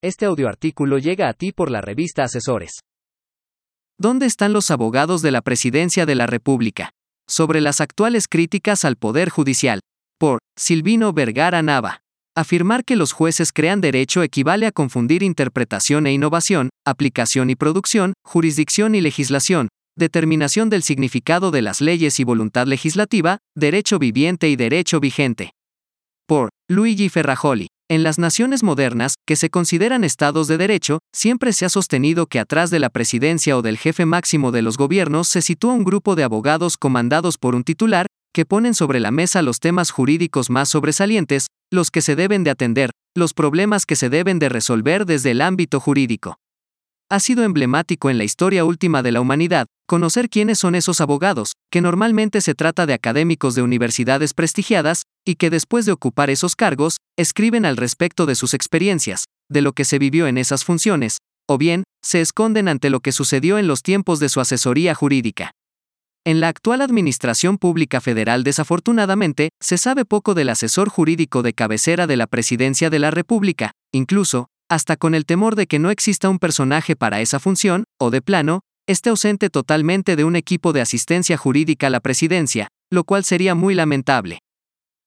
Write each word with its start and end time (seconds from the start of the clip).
Este 0.00 0.26
audioartículo 0.26 0.98
llega 0.98 1.28
a 1.28 1.32
ti 1.32 1.50
por 1.50 1.72
la 1.72 1.80
revista 1.80 2.22
Asesores. 2.22 2.82
¿Dónde 3.98 4.26
están 4.26 4.52
los 4.52 4.70
abogados 4.70 5.22
de 5.22 5.32
la 5.32 5.42
Presidencia 5.42 6.06
de 6.06 6.14
la 6.14 6.28
República? 6.28 6.90
Sobre 7.28 7.60
las 7.60 7.80
actuales 7.80 8.28
críticas 8.28 8.84
al 8.84 8.94
Poder 8.94 9.28
Judicial. 9.28 9.80
Por 10.16 10.38
Silvino 10.56 11.12
Vergara 11.12 11.62
Nava. 11.62 12.02
Afirmar 12.36 12.84
que 12.84 12.94
los 12.94 13.10
jueces 13.10 13.50
crean 13.52 13.80
derecho 13.80 14.22
equivale 14.22 14.66
a 14.66 14.72
confundir 14.72 15.24
interpretación 15.24 16.06
e 16.06 16.12
innovación, 16.12 16.70
aplicación 16.86 17.50
y 17.50 17.56
producción, 17.56 18.12
jurisdicción 18.24 18.94
y 18.94 19.00
legislación, 19.00 19.66
determinación 19.96 20.70
del 20.70 20.84
significado 20.84 21.50
de 21.50 21.62
las 21.62 21.80
leyes 21.80 22.20
y 22.20 22.24
voluntad 22.24 22.68
legislativa, 22.68 23.38
derecho 23.56 23.98
viviente 23.98 24.48
y 24.48 24.54
derecho 24.54 25.00
vigente. 25.00 25.50
Por 26.28 26.50
Luigi 26.68 27.08
Ferrajoli. 27.08 27.66
En 27.90 28.02
las 28.02 28.18
naciones 28.18 28.62
modernas, 28.62 29.14
que 29.26 29.34
se 29.34 29.48
consideran 29.48 30.04
estados 30.04 30.46
de 30.46 30.58
derecho, 30.58 30.98
siempre 31.10 31.54
se 31.54 31.64
ha 31.64 31.70
sostenido 31.70 32.26
que 32.26 32.38
atrás 32.38 32.70
de 32.70 32.80
la 32.80 32.90
presidencia 32.90 33.56
o 33.56 33.62
del 33.62 33.78
jefe 33.78 34.04
máximo 34.04 34.52
de 34.52 34.60
los 34.60 34.76
gobiernos 34.76 35.26
se 35.28 35.40
sitúa 35.40 35.72
un 35.72 35.84
grupo 35.84 36.14
de 36.14 36.22
abogados 36.22 36.76
comandados 36.76 37.38
por 37.38 37.54
un 37.54 37.64
titular, 37.64 38.04
que 38.34 38.44
ponen 38.44 38.74
sobre 38.74 39.00
la 39.00 39.10
mesa 39.10 39.40
los 39.40 39.58
temas 39.58 39.90
jurídicos 39.90 40.50
más 40.50 40.68
sobresalientes, 40.68 41.46
los 41.72 41.90
que 41.90 42.02
se 42.02 42.14
deben 42.14 42.44
de 42.44 42.50
atender, 42.50 42.90
los 43.16 43.32
problemas 43.32 43.86
que 43.86 43.96
se 43.96 44.10
deben 44.10 44.38
de 44.38 44.50
resolver 44.50 45.06
desde 45.06 45.30
el 45.30 45.40
ámbito 45.40 45.80
jurídico. 45.80 46.36
Ha 47.10 47.20
sido 47.20 47.42
emblemático 47.42 48.10
en 48.10 48.18
la 48.18 48.24
historia 48.24 48.66
última 48.66 49.02
de 49.02 49.12
la 49.12 49.22
humanidad, 49.22 49.66
conocer 49.86 50.28
quiénes 50.28 50.58
son 50.58 50.74
esos 50.74 51.00
abogados, 51.00 51.52
que 51.70 51.80
normalmente 51.80 52.42
se 52.42 52.54
trata 52.54 52.84
de 52.84 52.92
académicos 52.92 53.54
de 53.54 53.62
universidades 53.62 54.34
prestigiadas, 54.34 55.04
y 55.26 55.36
que 55.36 55.48
después 55.48 55.86
de 55.86 55.92
ocupar 55.92 56.28
esos 56.28 56.54
cargos, 56.54 56.98
escriben 57.16 57.64
al 57.64 57.78
respecto 57.78 58.26
de 58.26 58.34
sus 58.34 58.52
experiencias, 58.52 59.24
de 59.48 59.62
lo 59.62 59.72
que 59.72 59.86
se 59.86 59.98
vivió 59.98 60.26
en 60.26 60.36
esas 60.36 60.64
funciones, 60.64 61.16
o 61.48 61.56
bien, 61.56 61.84
se 62.04 62.20
esconden 62.20 62.68
ante 62.68 62.90
lo 62.90 63.00
que 63.00 63.12
sucedió 63.12 63.56
en 63.56 63.68
los 63.68 63.82
tiempos 63.82 64.20
de 64.20 64.28
su 64.28 64.40
asesoría 64.40 64.94
jurídica. 64.94 65.52
En 66.26 66.40
la 66.40 66.48
actual 66.48 66.82
Administración 66.82 67.56
Pública 67.56 68.02
Federal 68.02 68.44
desafortunadamente, 68.44 69.48
se 69.62 69.78
sabe 69.78 70.04
poco 70.04 70.34
del 70.34 70.50
asesor 70.50 70.90
jurídico 70.90 71.42
de 71.42 71.54
cabecera 71.54 72.06
de 72.06 72.18
la 72.18 72.26
Presidencia 72.26 72.90
de 72.90 72.98
la 72.98 73.10
República, 73.10 73.70
incluso, 73.94 74.48
hasta 74.68 74.96
con 74.96 75.14
el 75.14 75.24
temor 75.24 75.56
de 75.56 75.66
que 75.66 75.78
no 75.78 75.90
exista 75.90 76.28
un 76.28 76.38
personaje 76.38 76.96
para 76.96 77.20
esa 77.20 77.40
función, 77.40 77.84
o 77.98 78.10
de 78.10 78.22
plano, 78.22 78.60
esté 78.86 79.10
ausente 79.10 79.50
totalmente 79.50 80.16
de 80.16 80.24
un 80.24 80.36
equipo 80.36 80.72
de 80.72 80.80
asistencia 80.80 81.36
jurídica 81.36 81.88
a 81.88 81.90
la 81.90 82.00
presidencia, 82.00 82.68
lo 82.90 83.04
cual 83.04 83.24
sería 83.24 83.54
muy 83.54 83.74
lamentable. 83.74 84.40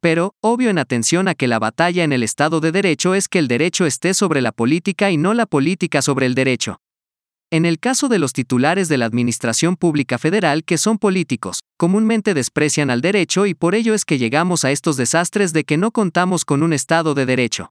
Pero, 0.00 0.34
obvio 0.40 0.70
en 0.70 0.78
atención 0.78 1.26
a 1.28 1.34
que 1.34 1.46
la 1.46 1.58
batalla 1.58 2.04
en 2.04 2.12
el 2.12 2.22
Estado 2.22 2.60
de 2.60 2.72
Derecho 2.72 3.14
es 3.14 3.28
que 3.28 3.38
el 3.38 3.48
derecho 3.48 3.86
esté 3.86 4.14
sobre 4.14 4.40
la 4.40 4.52
política 4.52 5.10
y 5.10 5.16
no 5.16 5.34
la 5.34 5.46
política 5.46 6.00
sobre 6.02 6.26
el 6.26 6.34
derecho. 6.34 6.80
En 7.50 7.64
el 7.64 7.78
caso 7.78 8.08
de 8.08 8.18
los 8.18 8.32
titulares 8.32 8.88
de 8.88 8.98
la 8.98 9.06
Administración 9.06 9.76
Pública 9.76 10.18
Federal 10.18 10.64
que 10.64 10.78
son 10.78 10.98
políticos, 10.98 11.60
comúnmente 11.76 12.34
desprecian 12.34 12.90
al 12.90 13.00
derecho 13.00 13.46
y 13.46 13.54
por 13.54 13.74
ello 13.74 13.94
es 13.94 14.04
que 14.04 14.18
llegamos 14.18 14.64
a 14.64 14.70
estos 14.70 14.96
desastres 14.96 15.52
de 15.52 15.64
que 15.64 15.76
no 15.76 15.92
contamos 15.92 16.44
con 16.44 16.62
un 16.62 16.72
Estado 16.72 17.14
de 17.14 17.24
Derecho. 17.24 17.70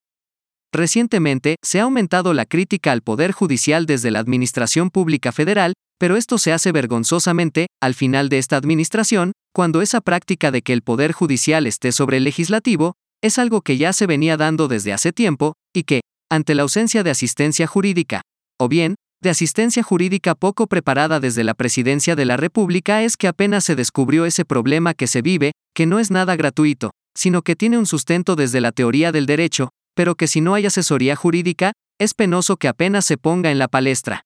Recientemente, 0.75 1.55
se 1.63 1.79
ha 1.79 1.83
aumentado 1.83 2.33
la 2.33 2.45
crítica 2.45 2.91
al 2.91 3.01
Poder 3.01 3.31
Judicial 3.31 3.85
desde 3.85 4.11
la 4.11 4.19
Administración 4.19 4.89
Pública 4.89 5.31
Federal, 5.31 5.71
pero 5.97 6.17
esto 6.17 6.37
se 6.37 6.51
hace 6.51 6.73
vergonzosamente, 6.73 7.67
al 7.81 7.93
final 7.93 8.27
de 8.27 8.39
esta 8.39 8.57
administración, 8.57 9.31
cuando 9.53 9.81
esa 9.81 10.01
práctica 10.01 10.51
de 10.51 10.63
que 10.63 10.73
el 10.73 10.81
Poder 10.81 11.13
Judicial 11.13 11.65
esté 11.65 11.93
sobre 11.93 12.17
el 12.17 12.25
legislativo, 12.25 12.95
es 13.23 13.39
algo 13.39 13.61
que 13.61 13.77
ya 13.77 13.93
se 13.93 14.05
venía 14.05 14.35
dando 14.35 14.67
desde 14.67 14.91
hace 14.91 15.13
tiempo, 15.13 15.53
y 15.73 15.83
que, 15.83 16.01
ante 16.29 16.55
la 16.55 16.63
ausencia 16.63 17.03
de 17.03 17.11
asistencia 17.11 17.67
jurídica, 17.67 18.23
o 18.59 18.67
bien, 18.67 18.95
de 19.23 19.29
asistencia 19.29 19.81
jurídica 19.81 20.35
poco 20.35 20.67
preparada 20.67 21.21
desde 21.21 21.45
la 21.45 21.53
Presidencia 21.53 22.17
de 22.17 22.25
la 22.25 22.35
República 22.35 23.01
es 23.01 23.15
que 23.15 23.29
apenas 23.29 23.63
se 23.63 23.77
descubrió 23.77 24.25
ese 24.25 24.43
problema 24.43 24.93
que 24.93 25.07
se 25.07 25.21
vive, 25.21 25.53
que 25.73 25.85
no 25.85 25.99
es 25.99 26.11
nada 26.11 26.35
gratuito, 26.35 26.91
sino 27.17 27.43
que 27.43 27.55
tiene 27.55 27.77
un 27.77 27.85
sustento 27.85 28.35
desde 28.35 28.59
la 28.59 28.73
teoría 28.73 29.13
del 29.13 29.25
derecho, 29.25 29.69
pero 29.95 30.15
que 30.15 30.27
si 30.27 30.41
no 30.41 30.53
hay 30.53 30.65
asesoría 30.65 31.15
jurídica, 31.15 31.73
es 31.99 32.13
penoso 32.13 32.57
que 32.57 32.67
apenas 32.67 33.05
se 33.05 33.17
ponga 33.17 33.49
en 33.51 33.57
la 33.57 33.67
palestra. 33.67 34.25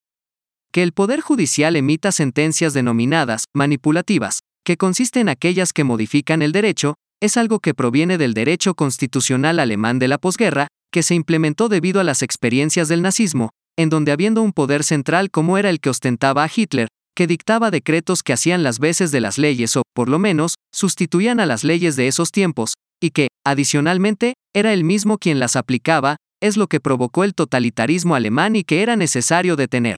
Que 0.71 0.83
el 0.83 0.91
Poder 0.91 1.21
Judicial 1.21 1.75
emita 1.75 2.11
sentencias 2.11 2.73
denominadas 2.73 3.45
manipulativas, 3.55 4.39
que 4.65 4.77
consisten 4.77 5.21
en 5.21 5.29
aquellas 5.29 5.73
que 5.73 5.83
modifican 5.83 6.41
el 6.41 6.51
derecho, 6.51 6.95
es 7.21 7.37
algo 7.37 7.59
que 7.59 7.73
proviene 7.73 8.17
del 8.17 8.33
derecho 8.33 8.75
constitucional 8.75 9.59
alemán 9.59 9.99
de 9.99 10.07
la 10.07 10.17
posguerra, 10.17 10.67
que 10.91 11.03
se 11.03 11.15
implementó 11.15 11.69
debido 11.69 11.99
a 11.99 12.03
las 12.03 12.21
experiencias 12.21 12.87
del 12.87 13.01
nazismo, 13.01 13.49
en 13.77 13.89
donde 13.89 14.11
habiendo 14.11 14.41
un 14.41 14.53
poder 14.53 14.83
central 14.83 15.29
como 15.31 15.57
era 15.57 15.69
el 15.69 15.79
que 15.79 15.89
ostentaba 15.89 16.43
a 16.43 16.49
Hitler, 16.53 16.87
que 17.15 17.27
dictaba 17.27 17.71
decretos 17.71 18.23
que 18.23 18.33
hacían 18.33 18.63
las 18.63 18.79
veces 18.79 19.11
de 19.11 19.19
las 19.19 19.37
leyes 19.37 19.75
o, 19.75 19.83
por 19.93 20.09
lo 20.09 20.19
menos, 20.19 20.55
sustituían 20.73 21.39
a 21.39 21.45
las 21.45 21.63
leyes 21.63 21.95
de 21.95 22.07
esos 22.07 22.31
tiempos, 22.31 22.73
y 23.01 23.11
que, 23.11 23.27
adicionalmente, 23.45 24.33
era 24.55 24.73
el 24.73 24.83
mismo 24.83 25.17
quien 25.17 25.39
las 25.39 25.55
aplicaba, 25.55 26.17
es 26.41 26.57
lo 26.57 26.67
que 26.67 26.79
provocó 26.79 27.23
el 27.23 27.33
totalitarismo 27.33 28.15
alemán 28.15 28.55
y 28.55 28.63
que 28.63 28.81
era 28.81 28.95
necesario 28.95 29.55
detener. 29.55 29.97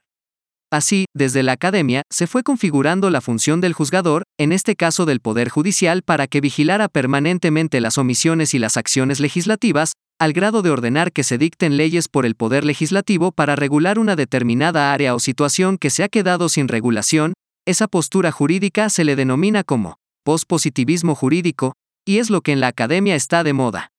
Así, 0.73 1.05
desde 1.13 1.43
la 1.43 1.51
academia, 1.51 2.03
se 2.09 2.27
fue 2.27 2.43
configurando 2.43 3.09
la 3.09 3.19
función 3.19 3.59
del 3.59 3.73
juzgador, 3.73 4.23
en 4.39 4.53
este 4.53 4.77
caso 4.77 5.05
del 5.05 5.19
Poder 5.19 5.49
Judicial, 5.49 6.01
para 6.01 6.27
que 6.27 6.39
vigilara 6.39 6.87
permanentemente 6.87 7.81
las 7.81 7.97
omisiones 7.97 8.53
y 8.53 8.59
las 8.59 8.77
acciones 8.77 9.19
legislativas, 9.19 9.93
al 10.17 10.31
grado 10.31 10.61
de 10.61 10.69
ordenar 10.69 11.11
que 11.11 11.23
se 11.23 11.37
dicten 11.37 11.75
leyes 11.75 12.07
por 12.07 12.25
el 12.25 12.35
Poder 12.35 12.63
Legislativo 12.63 13.33
para 13.33 13.57
regular 13.57 13.99
una 13.99 14.15
determinada 14.15 14.93
área 14.93 15.13
o 15.13 15.19
situación 15.19 15.77
que 15.77 15.89
se 15.89 16.03
ha 16.03 16.09
quedado 16.09 16.47
sin 16.47 16.69
regulación, 16.69 17.33
esa 17.67 17.87
postura 17.87 18.31
jurídica 18.31 18.89
se 18.89 19.03
le 19.03 19.15
denomina 19.15 19.63
como 19.63 19.95
pospositivismo 20.23 21.15
jurídico, 21.15 21.73
y 22.07 22.19
es 22.19 22.29
lo 22.29 22.41
que 22.41 22.53
en 22.53 22.61
la 22.61 22.67
academia 22.67 23.15
está 23.15 23.43
de 23.43 23.53
moda. 23.53 23.90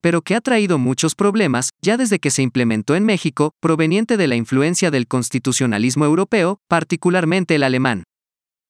Pero 0.00 0.22
que 0.22 0.34
ha 0.34 0.40
traído 0.40 0.78
muchos 0.78 1.14
problemas, 1.14 1.70
ya 1.82 1.96
desde 1.96 2.18
que 2.18 2.30
se 2.30 2.42
implementó 2.42 2.94
en 2.94 3.04
México, 3.04 3.52
proveniente 3.60 4.16
de 4.16 4.28
la 4.28 4.36
influencia 4.36 4.90
del 4.90 5.08
constitucionalismo 5.08 6.04
europeo, 6.04 6.58
particularmente 6.68 7.56
el 7.56 7.64
alemán. 7.64 8.04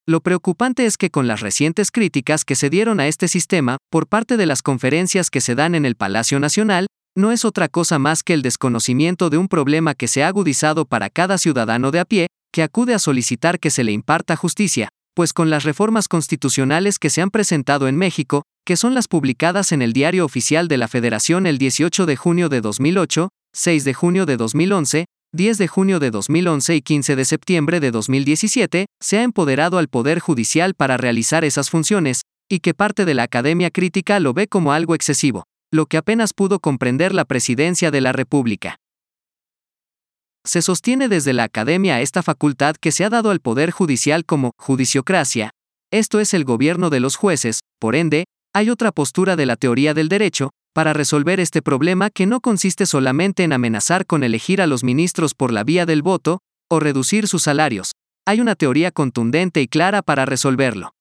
Lo 0.07 0.23
preocupante 0.23 0.87
es 0.87 0.97
que 0.97 1.11
con 1.11 1.27
las 1.27 1.41
recientes 1.41 1.91
críticas 1.91 2.47
que 2.47 2.55
se 2.55 2.71
dieron 2.71 2.99
a 2.99 3.09
este 3.09 3.29
sistema, 3.29 3.77
por 3.91 4.07
parte 4.07 4.39
de 4.39 4.47
las 4.47 4.63
conferencias 4.63 5.29
que 5.29 5.43
se 5.43 5.55
dan 5.55 5.75
en 5.75 5.85
el 5.85 5.97
Palacio 5.97 6.41
Nacional, 6.41 6.87
no 7.15 7.31
es 7.31 7.45
otra 7.45 7.69
cosa 7.69 7.99
más 7.99 8.23
que 8.23 8.33
el 8.33 8.41
desconocimiento 8.41 9.29
de 9.29 9.37
un 9.37 9.49
problema 9.49 9.95
que 9.95 10.09
se 10.09 10.23
ha 10.23 10.29
agudizado 10.29 10.87
para 10.87 11.11
cada 11.11 11.37
ciudadano 11.37 11.91
de 11.91 12.01
a 12.01 12.05
pie, 12.07 12.29
que 12.53 12.63
acude 12.63 12.95
a 12.95 12.99
solicitar 12.99 13.61
que 13.61 13.71
se 13.71 13.85
le 13.85 13.93
imparta 13.93 14.35
justicia, 14.35 14.89
pues 15.15 15.33
con 15.33 15.51
las 15.51 15.65
reformas 15.65 16.09
constitucionales 16.09 16.99
que 16.99 17.11
se 17.11 17.21
han 17.21 17.31
presentado 17.31 17.89
en 17.89 17.97
México, 17.97 18.45
que 18.69 18.77
son 18.77 18.93
las 18.93 19.09
publicadas 19.09 19.73
en 19.73 19.81
el 19.81 19.95
Diario 19.95 20.27
Oficial 20.27 20.69
de 20.69 20.77
la 20.77 20.89
Federación 20.89 21.47
el 21.47 21.57
18 21.57 22.05
de 22.05 22.17
junio 22.17 22.51
de 22.51 22.61
2008, 22.61 23.31
6 23.55 23.85
de 23.85 23.95
junio 23.95 24.27
de 24.27 24.37
2011, 24.37 25.07
10 25.33 25.57
de 25.57 25.69
junio 25.69 25.99
de 25.99 26.11
2011 26.11 26.77
y 26.77 26.83
15 26.83 27.17
de 27.17 27.25
septiembre 27.25 27.81
de 27.81 27.91
2017, 27.91 28.85
se 29.01 29.17
ha 29.17 29.23
empoderado 29.23 29.79
al 29.79 29.89
Poder 29.89 30.19
Judicial 30.19 30.75
para 30.75 30.99
realizar 30.99 31.47
esas 31.47 31.71
funciones, 31.71 32.21
y 32.47 32.59
que 32.59 32.75
parte 32.75 33.07
de 33.07 33.15
la 33.15 33.23
Academia 33.23 33.71
Crítica 33.71 34.21
lo 34.21 34.35
ve 34.35 34.49
como 34.49 34.75
algo 34.75 34.95
excesivo, 34.95 35.45
lo 35.73 35.87
que 35.87 35.97
apenas 35.97 36.35
pudo 36.35 36.61
comprender 36.61 37.15
la 37.15 37.25
Presidencia 37.25 37.91
de 37.91 38.03
la 38.03 38.13
República. 38.13 38.77
Se 40.45 40.61
sostiene 40.61 41.09
desde 41.09 41.33
la 41.33 41.45
Academia 41.45 42.03
esta 42.03 42.23
facultad 42.23 42.77
que 42.79 42.93
se 42.93 43.07
ha 43.07 43.09
dado 43.09 43.31
al 43.31 43.41
Poder 43.41 43.71
Judicial 43.71 44.27
como 44.27 44.51
judiciocracia, 44.59 45.53
esto 45.91 46.21
es 46.21 46.35
el 46.35 46.45
gobierno 46.45 46.91
de 46.91 47.01
los 47.01 47.17
jueces, 47.17 47.61
por 47.81 47.97
ende, 47.97 48.25
hay 48.55 48.71
otra 48.71 48.93
postura 48.93 49.37
de 49.37 49.47
la 49.47 49.57
teoría 49.57 49.95
del 49.95 50.09
derecho, 50.09 50.51
para 50.75 50.93
resolver 50.93 51.41
este 51.41 51.63
problema 51.63 52.11
que 52.11 52.27
no 52.27 52.41
consiste 52.41 52.87
solamente 52.87 53.43
en 53.43 53.53
amenazar 53.53 54.07
con 54.07 54.23
elegir 54.23 54.61
a 54.63 54.67
los 54.67 54.85
ministros 54.85 55.35
por 55.35 55.53
la 55.53 55.65
vía 55.65 55.87
del 55.87 56.03
voto, 56.03 56.41
o 56.71 56.81
reducir 56.81 57.29
sus 57.29 57.43
salarios. 57.43 57.93
Hay 58.27 58.41
una 58.41 58.55
teoría 58.55 58.91
contundente 58.91 59.63
y 59.63 59.69
clara 59.69 60.03
para 60.03 60.27
resolverlo. 60.27 60.93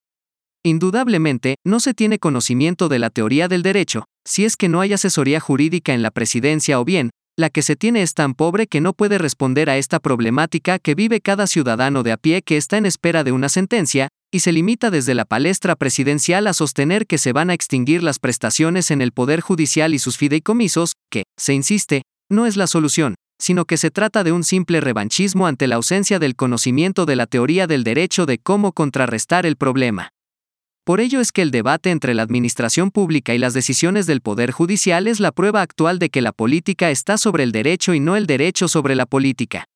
Indudablemente, 0.64 1.56
no 1.66 1.80
se 1.80 1.94
tiene 1.94 2.20
conocimiento 2.20 2.90
de 2.90 3.00
la 3.00 3.10
teoría 3.10 3.48
del 3.48 3.64
derecho, 3.64 4.06
si 4.26 4.46
es 4.46 4.58
que 4.58 4.70
no 4.70 4.82
hay 4.82 4.94
asesoría 4.94 5.40
jurídica 5.40 5.94
en 5.94 6.02
la 6.02 6.12
presidencia 6.12 6.80
o 6.80 6.86
bien, 6.86 7.12
la 7.38 7.50
que 7.50 7.62
se 7.62 7.76
tiene 7.76 8.02
es 8.02 8.14
tan 8.16 8.34
pobre 8.34 8.68
que 8.68 8.82
no 8.82 8.94
puede 8.94 9.20
responder 9.20 9.70
a 9.70 9.78
esta 9.78 10.00
problemática 10.00 10.80
que 10.80 10.96
vive 10.96 11.22
cada 11.22 11.46
ciudadano 11.46 12.02
de 12.02 12.12
a 12.12 12.18
pie 12.18 12.42
que 12.42 12.58
está 12.58 12.78
en 12.78 12.88
espera 12.88 13.24
de 13.24 13.32
una 13.32 13.48
sentencia, 13.48 14.10
y 14.32 14.40
se 14.42 14.52
limita 14.52 14.92
desde 14.92 15.14
la 15.14 15.26
palestra 15.26 15.76
presidencial 15.76 16.48
a 16.48 16.54
sostener 16.54 17.08
que 17.08 17.18
se 17.18 17.34
van 17.34 17.50
a 17.50 17.54
extinguir 17.54 18.04
las 18.04 18.20
prestaciones 18.20 18.92
en 18.92 19.02
el 19.02 19.12
Poder 19.12 19.42
Judicial 19.42 19.94
y 19.94 20.00
sus 20.00 20.18
fideicomisos, 20.18 20.94
que, 21.10 21.24
se 21.38 21.54
insiste, 21.54 22.02
no 22.30 22.46
es 22.46 22.58
la 22.58 22.68
solución, 22.68 23.16
sino 23.40 23.66
que 23.66 23.78
se 23.78 23.92
trata 23.92 24.24
de 24.24 24.32
un 24.32 24.44
simple 24.44 24.82
revanchismo 24.82 25.48
ante 25.48 25.68
la 25.68 25.76
ausencia 25.76 26.20
del 26.20 26.36
conocimiento 26.36 27.06
de 27.06 27.16
la 27.16 27.28
teoría 27.28 27.68
del 27.68 27.84
derecho 27.84 28.26
de 28.26 28.38
cómo 28.38 28.74
contrarrestar 28.74 29.46
el 29.46 29.56
problema. 29.56 30.10
Por 30.84 31.02
ello 31.02 31.20
es 31.20 31.34
que 31.34 31.42
el 31.42 31.52
debate 31.52 31.92
entre 31.92 32.14
la 32.14 32.24
administración 32.24 32.92
pública 32.92 33.34
y 33.34 33.38
las 33.38 33.54
decisiones 33.54 34.08
del 34.08 34.22
Poder 34.22 34.52
Judicial 34.52 35.08
es 35.08 35.20
la 35.20 35.34
prueba 35.34 35.62
actual 35.62 36.00
de 36.00 36.10
que 36.10 36.22
la 36.22 36.32
política 36.32 36.92
está 36.92 37.18
sobre 37.18 37.44
el 37.44 37.52
derecho 37.52 37.94
y 37.94 38.00
no 38.00 38.16
el 38.16 38.26
derecho 38.26 38.70
sobre 38.70 38.96
la 38.96 39.06
política. 39.06 39.66